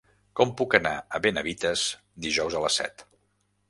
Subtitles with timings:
[0.39, 1.87] Com puc anar a Benavites
[2.29, 3.11] dijous a les set?